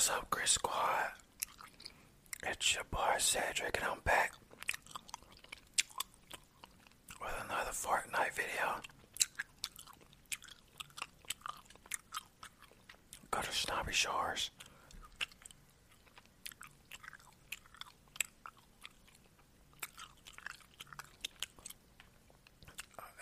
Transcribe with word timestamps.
What's 0.00 0.08
up, 0.08 0.30
Chris 0.30 0.52
Squad? 0.52 1.10
It's 2.46 2.74
your 2.74 2.84
boy 2.84 3.16
Cedric, 3.18 3.76
and 3.76 3.84
I'm 3.84 4.00
back 4.02 4.32
with 7.20 7.34
another 7.44 7.70
Fortnite 7.72 8.32
video. 8.32 8.80
Go 13.30 13.42
to 13.42 13.52
Snobby 13.52 13.92
Shores. 13.92 14.50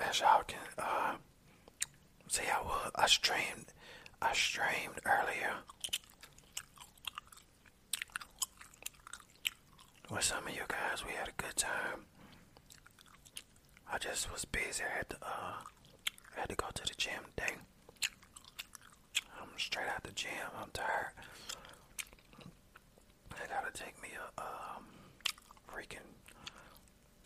As 0.01 0.21
y'all 0.21 0.45
can 0.47 0.61
uh, 0.79 1.15
see, 2.29 2.45
I 2.57 2.63
will. 2.63 2.93
I 2.95 3.09
streamed. 3.09 3.73
I 4.23 4.33
streamed 4.33 5.01
earlier. 5.05 5.57
With 10.11 10.23
some 10.25 10.47
of 10.47 10.55
you 10.55 10.63
guys. 10.69 11.05
We 11.07 11.13
had 11.13 11.29
a 11.29 11.43
good 11.43 11.57
time. 11.57 12.07
I 13.91 13.99
just 13.99 14.31
was 14.33 14.45
busy. 14.45 14.83
I 14.85 14.97
had 14.99 15.11
to, 15.11 15.17
uh, 15.23 15.55
I 16.37 16.41
had 16.41 16.49
to 16.51 16.55
go 16.57 16.67
to 16.73 16.83
the 16.83 16.95
gym 16.97 17.23
today. 17.37 17.55
I'm 19.41 19.49
straight 19.57 19.89
out 19.89 20.03
the 20.03 20.13
gym. 20.13 20.31
I'm 20.61 20.71
tired. 20.73 21.13
I 23.33 23.47
gotta 23.47 23.73
take 23.73 24.01
me 24.03 24.09
a 24.37 24.41
um, 24.41 24.85
freaking 25.73 26.05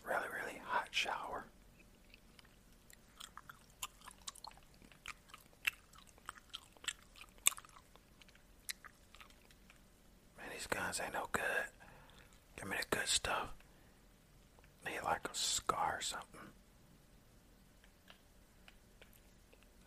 really, 0.07 0.27
really 0.39 0.61
hot 0.65 0.87
shower. 0.91 1.45
Man, 10.37 10.47
these 10.53 10.67
guns 10.67 11.01
ain't 11.03 11.13
no 11.13 11.27
good. 11.31 11.62
Good 13.03 13.09
stuff. 13.09 13.49
Need 14.85 15.01
like 15.03 15.27
a 15.29 15.35
scar 15.35 15.95
or 15.97 16.01
something. 16.01 16.39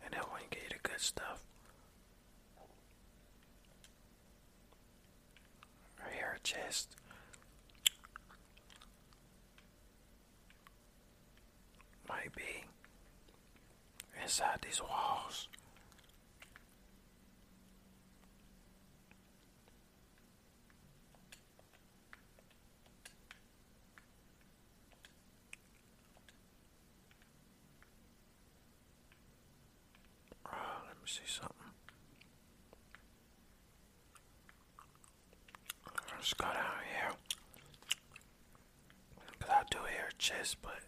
And 0.05 0.13
when 0.13 0.43
you 0.43 0.47
get 0.51 0.61
you 0.61 0.77
the 0.83 0.87
good 0.87 1.01
stuff. 1.01 1.43
Right 5.99 6.13
here, 6.13 6.37
chest. 6.43 6.95
Might 12.07 12.35
be 12.35 12.65
inside 14.21 14.59
these 14.61 14.79
walls. 14.79 15.47
Oh, 30.45 30.81
let 30.87 30.96
me 31.07 31.11
see 31.11 31.21
something. 31.25 31.55
Let's 36.15 36.33
go 36.33 36.45
down 36.45 36.81
here. 36.99 37.11
Cause 39.39 39.49
I 39.49 39.63
do 39.71 39.77
hear 39.89 40.09
a 40.09 40.13
chest, 40.17 40.57
but 40.61 40.79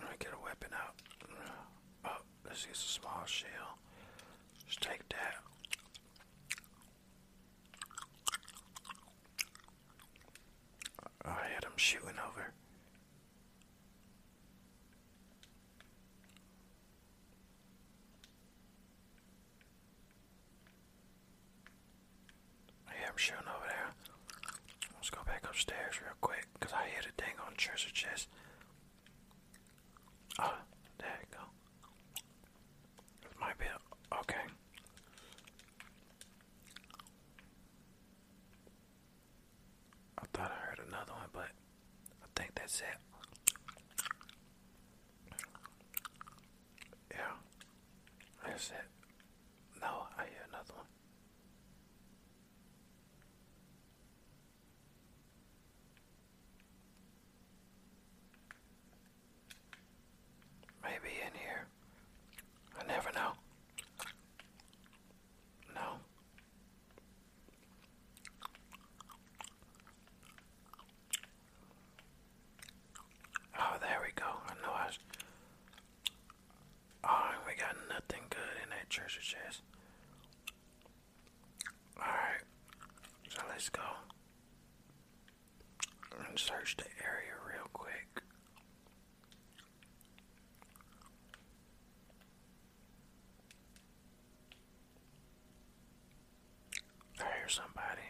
let 0.00 0.10
me 0.10 0.16
get 0.20 0.30
a 0.32 0.44
weapon 0.44 0.70
out. 0.72 0.94
Oh, 2.04 2.22
this 2.48 2.66
is 2.70 2.78
a 2.78 2.88
small 2.88 3.22
shell. 3.26 3.78
Let's 4.64 4.76
take 4.76 5.08
that. 5.08 5.34
I 11.24 11.46
had 11.54 11.64
him 11.64 11.72
shooting 11.76 12.18
over. 12.28 12.52
Yeah, 22.88 23.08
I'm 23.08 23.16
shooting 23.16 23.40
over 23.48 23.66
there. 23.66 23.94
Let's 24.94 25.10
go 25.10 25.20
back 25.26 25.44
upstairs 25.48 26.00
real 26.02 26.14
quick 26.20 26.46
because 26.54 26.72
I 26.72 26.86
hit 26.94 27.06
a 27.06 27.12
dang 27.20 27.34
on 27.46 27.54
treasure 27.56 27.90
chest. 27.90 28.28
Oh, 30.38 30.54
there 30.98 31.18
you 31.20 31.26
go. 31.30 31.44
This 33.22 33.32
might 33.40 33.58
be 33.58 33.64
a, 33.66 34.14
okay. 34.20 34.44
I 40.18 40.24
thought 40.32 40.52
I 40.52 40.66
heard 40.66 40.78
another 40.86 41.12
one, 41.12 41.28
but 41.32 41.48
I 42.22 42.26
think 42.36 42.54
that's 42.54 42.80
it. 42.80 42.98
Yeah, 47.10 47.34
that's 48.46 48.68
it. 48.70 48.86
No, 49.80 50.06
I 50.16 50.22
hear 50.22 50.46
another 50.48 50.74
one. 50.74 50.86
Maybe 60.82 61.14
in 61.26 61.32
here. 61.38 61.66
I 62.80 62.84
never 62.86 63.10
know. 63.12 63.32
No. 65.74 65.80
Oh, 73.58 73.76
there 73.80 73.98
we 74.04 74.12
go. 74.20 74.24
I 74.24 74.54
know 74.66 74.72
I 74.74 74.86
was. 74.86 74.98
Oh, 77.04 77.30
we 77.46 77.54
got 77.54 77.76
nothing 77.88 78.22
good 78.30 78.62
in 78.62 78.70
that 78.70 78.88
treasure 78.90 79.20
chest. 79.20 79.62
Alright. 81.98 82.42
So 83.28 83.42
let's 83.48 83.68
go. 83.68 83.82
And 86.28 86.31
search 86.42 86.76
area 87.00 87.34
real 87.46 87.68
quick. 87.72 88.22
I 97.20 97.22
hear 97.38 97.48
somebody. 97.48 98.08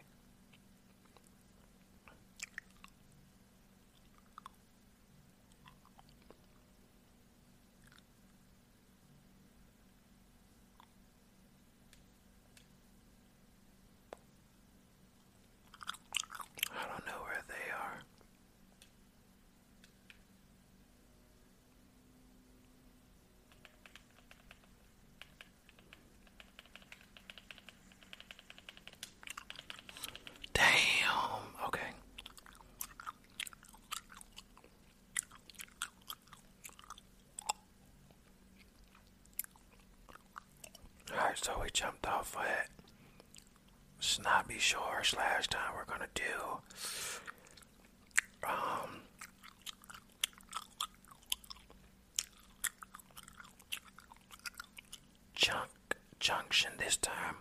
I 16.71 16.89
don't 16.89 17.07
know 17.07 17.23
where 17.25 17.43
they 17.49 17.55
are. 17.55 18.03
So 41.35 41.59
we 41.61 41.71
jumped 41.73 42.07
off 42.07 42.37
at 42.39 42.69
Snobby 43.99 44.59
Shores 44.59 45.15
last 45.17 45.51
time. 45.51 45.73
We're 45.75 45.85
gonna 45.85 46.07
do 46.15 46.23
um 48.49 49.01
Junk 55.35 55.71
Junction 56.21 56.73
this 56.79 56.97
time. 56.97 57.37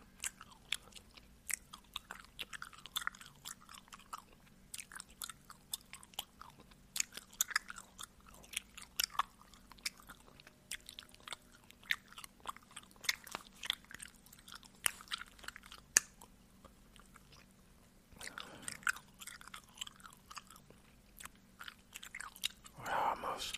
We're 22.80 22.94
almost 22.94 23.58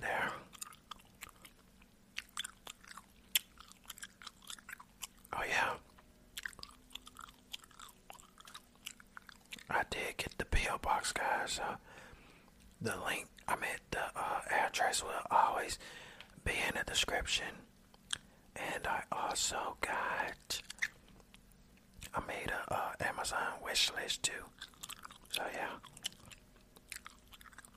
there. 0.00 0.30
Oh, 5.32 5.42
yeah. 5.48 5.74
I 9.70 9.77
did 9.90 10.16
get 10.16 10.38
the 10.38 10.44
P.O. 10.44 10.78
box, 10.78 11.12
guys. 11.12 11.60
Uh, 11.62 11.76
the 12.80 12.94
link, 13.06 13.26
I 13.46 13.56
mean, 13.56 13.70
the 13.90 14.00
uh, 14.16 14.40
address 14.50 15.02
will 15.02 15.10
always 15.30 15.78
be 16.44 16.52
in 16.68 16.74
the 16.76 16.84
description. 16.84 17.46
And 18.56 18.86
I 18.86 19.02
also 19.12 19.76
got, 19.80 20.62
I 22.14 22.20
made 22.26 22.50
a 22.50 22.74
uh, 22.74 22.92
Amazon 23.00 23.54
wish 23.64 23.90
list 23.96 24.22
too. 24.22 24.44
So, 25.30 25.42
yeah. 25.54 25.68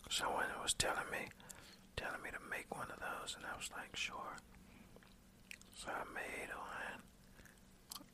Someone 0.10 0.46
was 0.62 0.74
telling 0.74 1.10
me, 1.12 1.30
telling 1.96 2.22
me 2.24 2.30
to 2.31 2.50
make 2.50 2.74
one 2.75 2.88
of 2.92 3.00
those, 3.00 3.36
and 3.36 3.46
I 3.46 3.56
was 3.58 3.69
like, 3.75 3.96
sure. 3.96 4.38
So 5.74 5.90
I 5.90 6.04
made 6.13 6.50
one. 6.50 7.02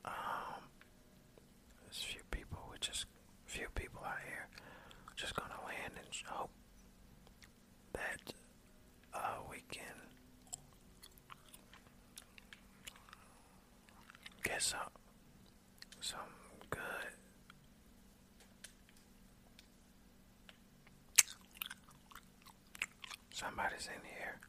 Um, 0.06 0.62
there's 1.84 1.98
a 2.02 2.06
few 2.06 2.22
people, 2.32 2.60
we 2.72 2.78
just 2.80 3.06
few 3.46 3.68
people 3.76 4.02
out 4.06 4.20
here, 4.26 4.48
just 5.16 5.36
gonna 5.36 5.60
land 5.66 5.94
and 5.98 6.08
hope 6.28 6.52
that 7.94 8.34
uh, 9.14 9.38
we 9.50 9.58
can 9.72 9.84
get 14.44 14.62
some 14.62 14.80
some 16.02 16.20
good 16.70 16.80
Somebody's 23.77 23.88
in 23.88 24.09
here. 24.09 24.39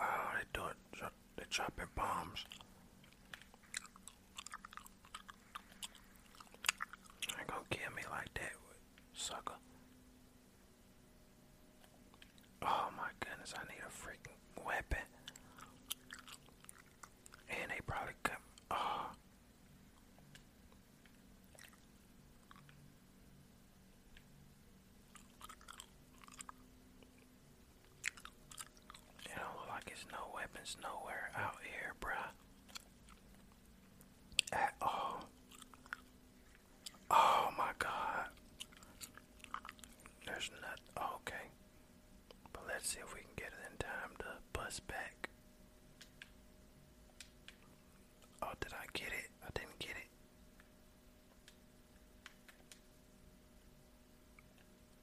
Oh, 0.00 0.30
they 0.36 0.44
do 0.52 0.66
it. 0.66 1.10
They're 1.36 1.46
dropping 1.50 1.86
bombs. 1.94 2.44
Ain't 7.38 7.46
gonna 7.46 7.60
kill 7.70 7.90
me 7.94 8.02
like 8.10 8.32
that, 8.34 8.52
sucker. 9.14 9.54
Oh 12.62 12.88
my 12.96 13.08
goodness, 13.20 13.54
I 13.56 13.62
need 13.72 13.82
a 13.86 13.90
freaking 13.90 14.64
weapon. 14.66 14.98
And 17.48 17.70
they 17.70 17.80
probably 17.86 18.14
come. 18.22 18.36
Oh. 18.70 19.10
It 29.24 29.30
don't 29.36 29.56
look 29.56 29.68
like 29.68 29.84
there's 29.86 30.06
no 30.12 30.18
weapons 30.34 30.76
nowhere 30.82 31.30
out 31.36 31.56
here, 31.62 31.94
bruh. 32.00 32.32
At 34.52 34.74
all. 34.82 35.24
Oh 37.10 37.48
my 37.56 37.70
god. 37.78 38.26
There's 40.26 40.50
not. 40.62 40.78
okay. 41.16 41.48
But 42.52 42.62
let's 42.68 42.77
see 42.88 43.00
if 43.04 43.12
we 43.14 43.20
can 43.20 43.28
get 43.36 43.48
it 43.48 43.70
in 43.70 43.76
time 43.76 44.12
to 44.18 44.24
bus 44.58 44.80
back. 44.80 45.28
Oh, 48.42 48.52
did 48.60 48.72
I 48.72 48.86
get 48.94 49.08
it? 49.08 49.28
I 49.44 49.48
didn't 49.54 49.78
get 49.78 49.90
it. 49.90 50.08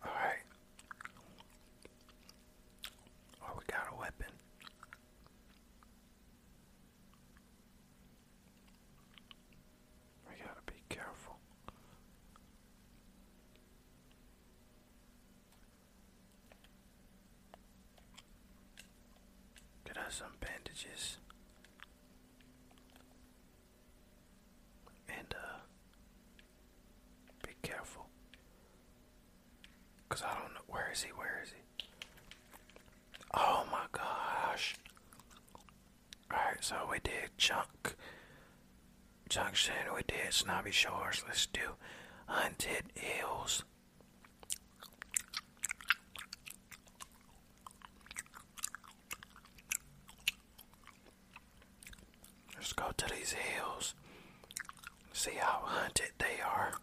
Alright. 0.03 0.41
Oh, 3.43 3.53
we 3.55 3.63
got 3.71 3.85
a 3.93 3.99
weapon. 3.99 4.33
We 10.27 10.35
gotta 10.43 10.61
be 10.65 10.81
careful. 10.89 11.35
Get 19.85 19.97
us 19.99 20.21
some 20.75 20.89
bandages. 20.91 21.17
And, 25.07 25.33
uh, 25.33 25.57
be 27.43 27.53
careful. 27.61 28.07
Cause 30.09 30.23
I 30.23 30.33
don't 30.39 30.53
know. 30.53 30.61
Where 30.67 30.89
is 30.91 31.03
he? 31.03 31.11
Where 31.11 31.41
is 31.43 31.49
he? 31.49 31.85
Oh 33.33 33.65
my 33.71 33.85
gosh. 33.91 34.75
Alright, 36.31 36.63
so 36.63 36.75
we 36.89 36.99
did 36.99 37.29
Chunk. 37.37 37.95
Junction, 39.29 39.73
we 39.95 40.01
did 40.07 40.31
Snobby 40.33 40.71
Shores. 40.71 41.23
Let's 41.27 41.45
do 41.47 41.61
Haunted 42.27 42.85
Hills. 42.93 43.63
Let's 52.97 53.11
to 53.11 53.17
these 53.19 53.33
hills. 53.33 53.93
See 55.13 55.31
how 55.39 55.61
hunted 55.63 56.11
they 56.17 56.41
are. 56.45 56.73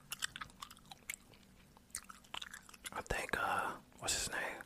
I 2.93 3.01
think, 3.03 3.37
uh, 3.41 3.71
what's 3.99 4.15
his 4.19 4.31
name? 4.31 4.63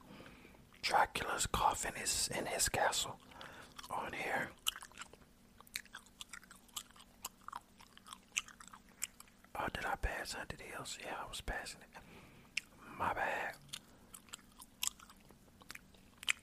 Dracula's 0.83 1.47
coffin 1.47 1.93
is 2.03 2.29
in 2.37 2.47
his 2.47 2.69
castle 2.69 3.19
on 3.91 4.13
here. 4.13 4.49
Oh, 9.59 9.67
did 9.73 9.85
I 9.85 9.97
pass 9.97 10.33
Haunted 10.33 10.61
Hills? 10.61 10.99
Yeah, 11.01 11.15
I 11.25 11.29
was 11.29 11.41
passing 11.41 11.81
it. 11.83 12.01
My 12.99 13.13
bad. 13.15 13.55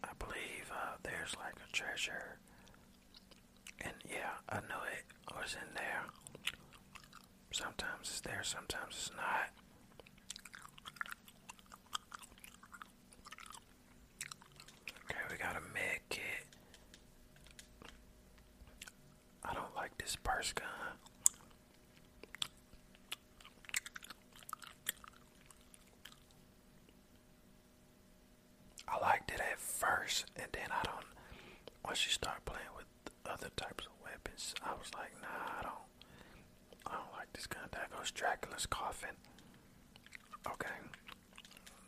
I 0.04 0.10
believe 0.20 0.72
uh, 0.72 0.96
there's 1.04 1.36
like 1.38 1.56
a 1.68 1.72
treasure. 1.72 2.38
Yeah, 4.14 4.30
I 4.50 4.56
know 4.70 4.82
it 4.92 5.04
was 5.36 5.56
in 5.56 5.74
there. 5.76 6.04
Sometimes 7.52 8.02
it's 8.10 8.22
there, 8.22 8.42
sometimes 8.44 8.96
it's 8.96 9.12
not. 9.16 9.50
Okay, 15.06 15.20
we 15.32 15.38
got 15.38 15.56
a 15.56 15.62
med 15.74 16.00
kit. 16.10 16.22
I 19.44 19.54
don't 19.54 19.76
like 19.76 19.98
this 19.98 20.16
burst 20.16 20.56
gun. 20.56 20.68
I 28.88 29.00
liked 29.00 29.32
it 29.32 29.40
at 29.40 29.60
first, 29.60 30.26
and 30.36 30.48
then 30.52 30.70
I 30.72 30.84
don't. 30.84 31.06
Once 31.86 32.06
you 32.06 32.12
start 32.12 32.44
playing 32.46 32.62
with 32.76 32.86
other 33.26 33.50
types 33.58 33.86
of 33.86 33.92
weapons, 34.34 34.56
I 34.64 34.72
was 34.74 34.92
like, 34.96 35.12
nah, 35.22 35.60
I 35.60 35.64
don't. 35.64 35.74
I 36.86 36.96
don't 36.98 37.14
like 37.18 37.32
this 37.34 37.48
gun. 37.48 37.64
That 37.72 37.92
goes 37.96 38.12
Dracula's 38.12 38.66
coffin. 38.66 39.16
Okay, 40.48 40.76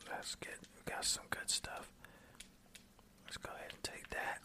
let's 0.10 0.36
get. 0.36 0.58
We 0.76 0.92
got 0.92 1.04
some 1.06 1.26
good 1.30 1.50
stuff. 1.50 1.92
Let's 3.26 3.38
go 3.38 3.50
ahead 3.54 3.72
and 3.74 3.84
take 3.84 4.10
that. 4.10 4.40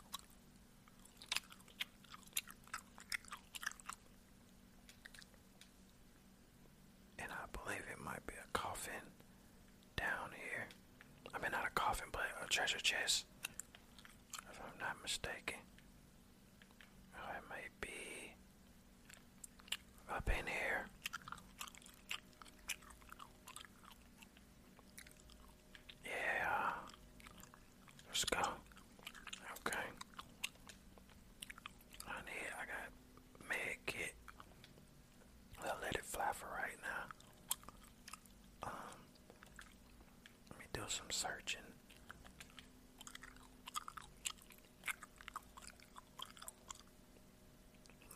some 41.00 41.10
searching. 41.10 41.60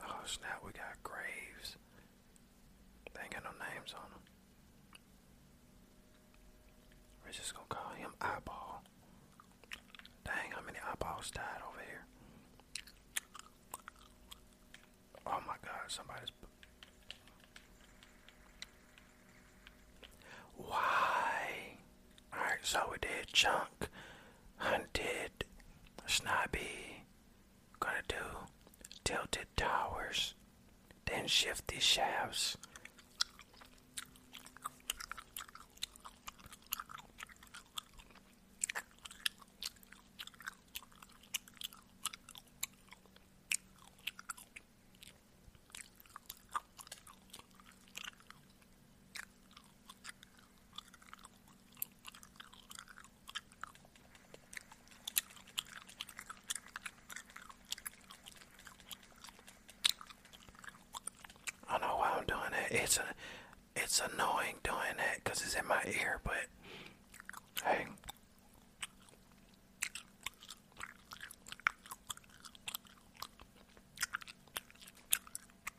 Oh 0.07 0.21
snap, 0.27 0.61
we 0.65 0.73
got 0.73 1.03
graves. 1.03 1.77
They 3.15 3.23
ain't 3.23 3.33
got 3.33 3.45
no 3.45 3.51
names 3.51 3.95
on 3.95 4.11
them. 4.11 4.21
We're 7.25 7.33
just 7.33 7.55
gonna 7.55 7.67
call 7.69 7.93
him 7.97 8.11
Eyeball. 8.21 8.83
Dang, 10.25 10.51
how 10.55 10.61
many 10.67 10.79
eyeballs 10.91 11.31
died 11.31 11.63
over 11.69 11.81
here? 11.81 12.05
Oh 15.27 15.41
my 15.47 15.55
god, 15.63 15.89
somebody's. 15.89 16.29
Wow. 20.59 20.94
So 22.67 22.81
we 22.91 22.97
did 22.99 23.27
Chunk, 23.31 23.89
Hunted, 24.57 25.45
Snobby. 26.07 27.05
Gonna 27.79 27.97
do 28.09 28.17
Tilted 29.05 29.47
Towers, 29.55 30.35
then 31.05 31.27
Shifty 31.27 31.79
Shafts. 31.79 32.57
I 61.67 61.79
don't 61.79 61.89
know 61.89 61.97
why 61.97 62.15
I'm 62.19 62.25
doing 62.27 62.41
that. 62.53 62.71
It's 62.71 62.99
a, 62.99 63.05
it's 63.97 64.13
annoying 64.13 64.57
doing 64.65 64.97
that 64.97 65.23
because 65.23 65.41
it's 65.43 65.55
in 65.55 65.65
my 65.69 65.81
ear. 65.87 66.21
But 66.25 66.49
hey, 67.65 67.87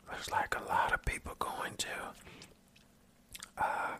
looks 0.10 0.32
like 0.32 0.56
a 0.56 0.64
lot 0.64 0.94
of 0.94 1.04
people 1.04 1.36
going 1.40 1.74
to 1.78 1.88
uh, 3.58 3.96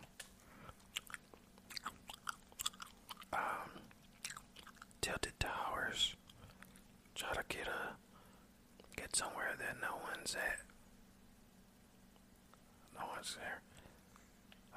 um, 3.34 3.40
tilted 5.02 5.38
towers. 5.38 6.14
Try 7.14 7.34
to 7.34 7.42
get 7.48 7.68
a 7.68 7.96
get 8.98 9.14
somewhere 9.14 9.54
that 9.58 9.76
no 9.82 9.98
one's 10.10 10.34
at. 10.34 10.60
No 12.98 13.06
one's 13.14 13.36
there. 13.36 13.60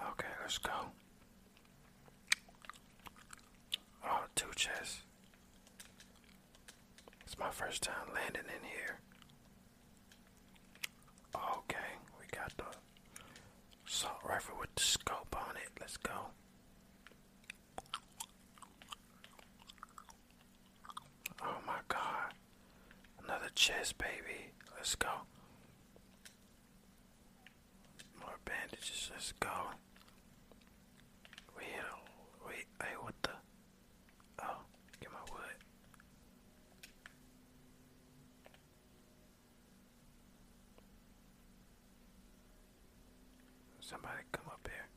Okay, 0.01 0.27
let's 0.41 0.57
go. 0.57 0.71
Oh, 4.05 4.23
two 4.35 4.47
chests. 4.55 5.01
It's 7.25 7.37
my 7.37 7.49
first 7.51 7.83
time 7.83 8.07
landing 8.13 8.43
in 8.47 8.67
here. 8.67 8.99
Okay, 11.35 11.89
we 12.19 12.25
got 12.37 12.51
the 12.57 12.63
assault 13.87 14.19
rifle 14.27 14.55
with 14.59 14.73
the 14.75 14.81
scope 14.83 15.35
on 15.37 15.55
it. 15.57 15.69
Let's 15.79 15.97
go. 15.97 16.11
Oh 21.41 21.57
my 21.65 21.79
god. 21.87 22.33
Another 23.23 23.49
chest, 23.55 23.97
baby. 23.97 24.51
Let's 24.75 24.95
go. 24.95 25.09
More 28.19 28.37
bandages. 28.45 29.09
Let's 29.13 29.31
go. 29.39 29.49
We 31.57 31.63
hit 31.63 31.83
a. 31.83 32.47
Wait, 32.47 32.65
hey, 32.81 32.95
what 33.01 33.13
the? 33.23 33.29
Oh, 34.41 34.57
get 34.99 35.11
my 35.11 35.19
wood. 35.31 35.55
Somebody 43.89 44.19
come 44.31 44.45
up 44.47 44.67
here. 44.71 44.87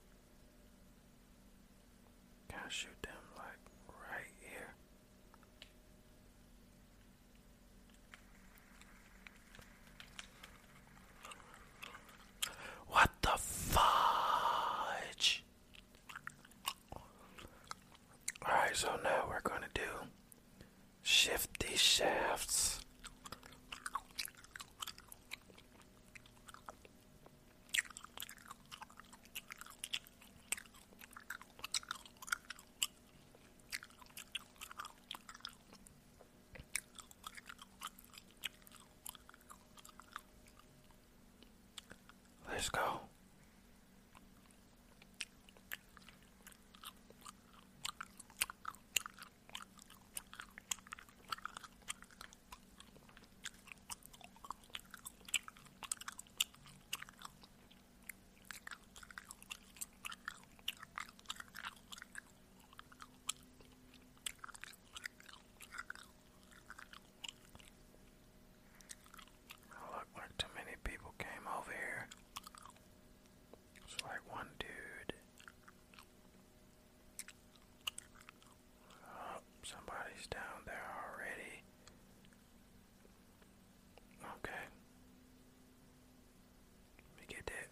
Can 2.48 2.58
I 2.66 2.68
shoot 2.68 2.90
them 3.02 3.14
like 3.38 3.58
right 3.88 4.34
here? 4.40 4.74
What 12.88 13.10
the 13.22 13.30
fudge? 13.38 13.82
Alright, 18.46 18.76
so 18.76 18.88
now 19.02 19.24
we're 19.28 19.40
gonna 19.40 19.68
do 19.74 19.80
shifty 21.02 21.76
shafts. 21.76 22.80
Let's 42.48 42.68
go. 42.68 42.80
Look 69.94 70.06
like 70.16 70.36
too 70.38 70.46
many 70.54 70.76
people 70.84 71.12
came 71.18 71.28
over 71.58 71.70
here. 71.70 72.08
It's 73.86 73.96
like 74.04 74.20
one 74.34 74.46
dude. 74.58 75.14
Oh, 79.04 79.40
somebody's 79.62 80.26
down 80.28 80.64
there 80.66 80.86
already. 81.04 81.62
Okay. 84.38 84.64
Let 86.98 87.20
me 87.20 87.24
get 87.28 87.46
that. 87.46 87.68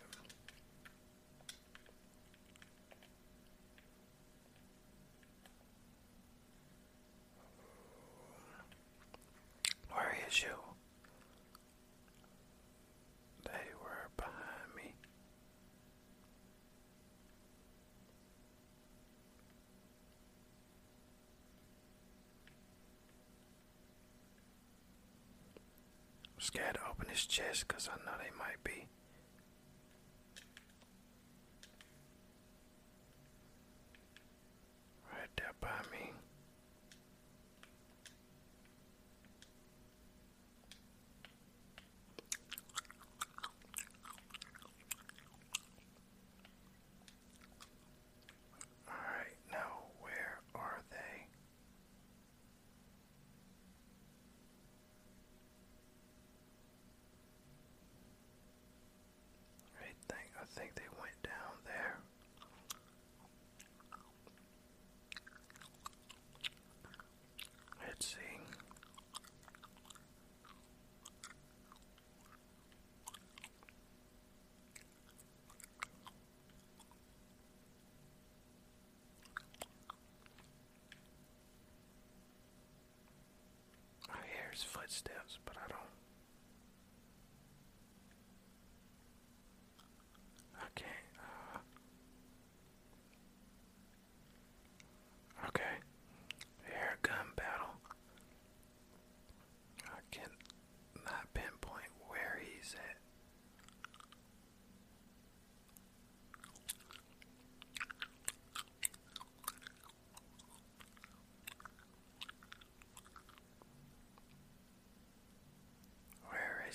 Where 9.93 10.17
is 10.29 10.43
you? 10.43 10.49
They 13.45 13.51
were 13.83 14.09
behind 14.17 14.75
me. 14.77 14.95
I'm 26.27 26.30
scared 26.41 26.75
to 26.75 26.81
open 26.91 27.09
his 27.09 27.25
chest 27.27 27.69
because 27.69 27.89
I 27.89 27.97
know 28.05 28.17
they 28.19 28.31
might 28.39 28.63
be. 28.65 28.89
think 60.55 60.75
they 60.75 60.83
went 61.01 61.23
down 61.23 61.55
there. 61.65 61.97
Let's 67.87 68.07
see. 68.07 68.17
Oh, 84.09 84.13
I 84.13 84.27
hear 84.27 84.51
footsteps, 84.55 85.39
but 85.45 85.57
I 85.57 85.69
don't 85.69 85.90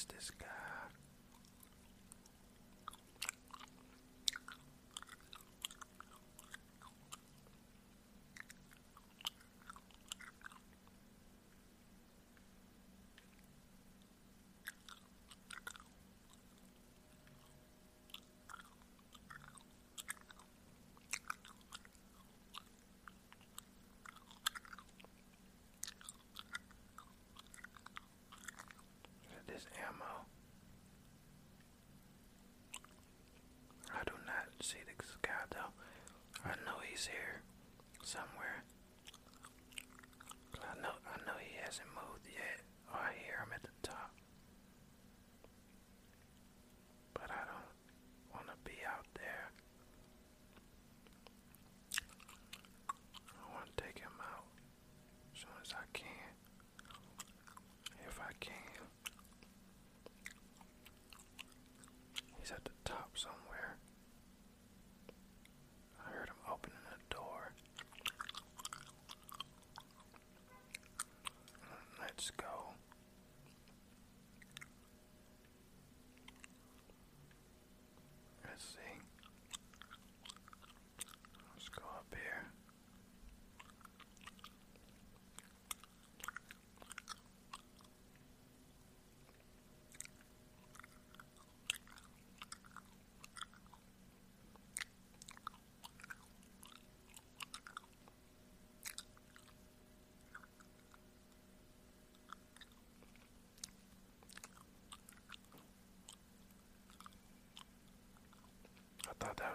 this 0.09 0.31
guy. 0.31 0.64
somewhere. 38.15 38.44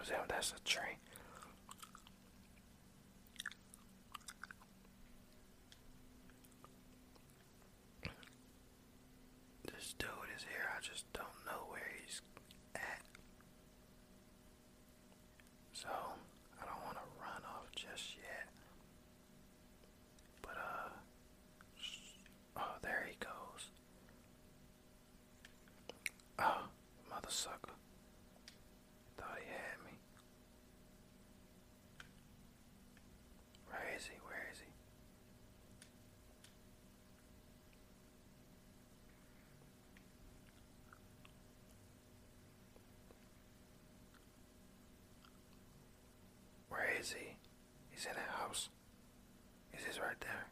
That's 0.09 0.53
a 0.53 0.59
tree. 0.67 0.97
is 47.01 47.13
he? 47.13 47.35
He's 47.89 48.05
in 48.05 48.11
a 48.11 48.37
house. 48.39 48.69
Is 49.73 49.83
he 49.83 49.99
right 49.99 50.19
there? 50.19 50.50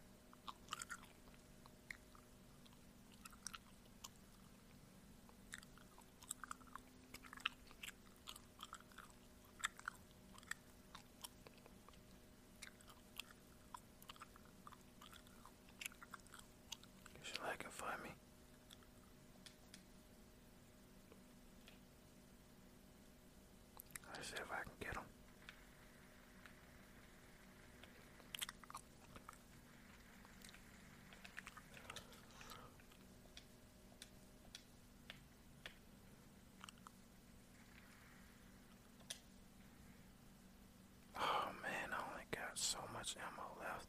much 42.99 43.15
ammo 43.15 43.47
left. 43.61 43.87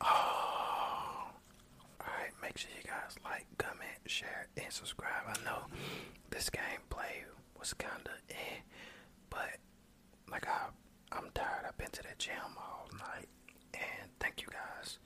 Oh, 0.00 1.30
alright, 2.00 2.30
make 2.40 2.56
sure 2.56 2.70
you 2.76 2.88
guys 2.88 3.16
like, 3.24 3.46
comment, 3.58 3.98
share, 4.06 4.46
and 4.56 4.72
subscribe. 4.72 5.24
I 5.26 5.44
know 5.44 5.62
this 6.30 6.48
gameplay 6.50 7.24
was 7.58 7.74
kinda 7.74 8.12
eh, 8.30 8.60
but 9.28 9.58
like 10.30 10.46
I, 10.46 10.66
I'm 11.10 11.30
tired. 11.34 11.64
I've 11.66 11.76
been 11.78 11.90
to 11.90 12.02
the 12.02 12.14
gym 12.16 12.54
all 12.56 12.88
night, 12.96 13.28
and 13.74 14.10
thank 14.20 14.42
you 14.42 14.48
guys 14.48 14.98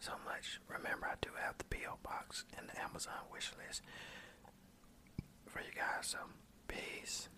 so 0.00 0.12
much. 0.24 0.60
Remember, 0.68 1.06
I 1.08 1.14
do 1.20 1.28
have 1.44 1.58
the 1.58 1.64
PO 1.64 1.98
box 2.02 2.44
and 2.56 2.68
the 2.70 2.80
Amazon 2.80 3.20
wish 3.30 3.52
list 3.66 3.82
for 5.46 5.58
you 5.60 5.72
guys. 5.76 6.06
So, 6.06 6.18
peace. 6.68 7.28